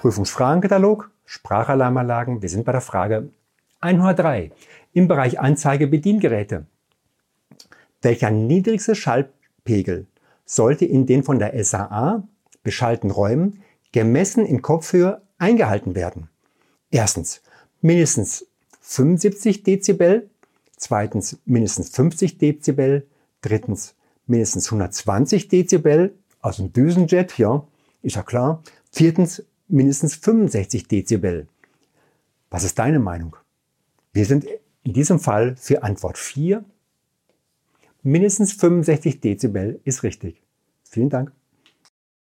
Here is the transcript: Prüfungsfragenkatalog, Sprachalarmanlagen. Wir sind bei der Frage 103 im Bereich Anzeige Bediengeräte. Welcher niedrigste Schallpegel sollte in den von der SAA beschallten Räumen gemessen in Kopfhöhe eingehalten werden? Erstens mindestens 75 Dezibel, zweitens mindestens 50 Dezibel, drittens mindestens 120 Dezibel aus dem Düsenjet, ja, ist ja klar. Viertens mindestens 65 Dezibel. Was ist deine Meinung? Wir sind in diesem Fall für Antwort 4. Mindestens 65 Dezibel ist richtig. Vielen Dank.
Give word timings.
Prüfungsfragenkatalog, 0.00 1.10
Sprachalarmanlagen. 1.26 2.40
Wir 2.40 2.48
sind 2.48 2.64
bei 2.64 2.72
der 2.72 2.80
Frage 2.80 3.28
103 3.80 4.50
im 4.94 5.08
Bereich 5.08 5.38
Anzeige 5.38 5.86
Bediengeräte. 5.86 6.64
Welcher 8.00 8.30
niedrigste 8.30 8.94
Schallpegel 8.94 10.06
sollte 10.46 10.86
in 10.86 11.04
den 11.04 11.22
von 11.22 11.38
der 11.38 11.62
SAA 11.62 12.26
beschallten 12.62 13.10
Räumen 13.10 13.62
gemessen 13.92 14.46
in 14.46 14.62
Kopfhöhe 14.62 15.20
eingehalten 15.36 15.94
werden? 15.94 16.30
Erstens 16.90 17.42
mindestens 17.82 18.46
75 18.80 19.64
Dezibel, 19.64 20.30
zweitens 20.78 21.38
mindestens 21.44 21.90
50 21.90 22.38
Dezibel, 22.38 23.06
drittens 23.42 23.94
mindestens 24.26 24.72
120 24.72 25.48
Dezibel 25.48 26.14
aus 26.40 26.56
dem 26.56 26.72
Düsenjet, 26.72 27.36
ja, 27.36 27.66
ist 28.00 28.16
ja 28.16 28.22
klar. 28.22 28.62
Viertens 28.90 29.44
mindestens 29.72 30.14
65 30.16 30.88
Dezibel. 30.88 31.46
Was 32.50 32.64
ist 32.64 32.78
deine 32.78 32.98
Meinung? 32.98 33.36
Wir 34.12 34.24
sind 34.24 34.46
in 34.82 34.92
diesem 34.92 35.18
Fall 35.18 35.56
für 35.56 35.82
Antwort 35.82 36.18
4. 36.18 36.64
Mindestens 38.02 38.52
65 38.54 39.20
Dezibel 39.20 39.80
ist 39.84 40.02
richtig. 40.02 40.42
Vielen 40.84 41.10
Dank. 41.10 41.32